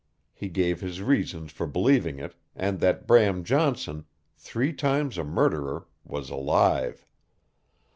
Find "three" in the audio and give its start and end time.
4.35-4.73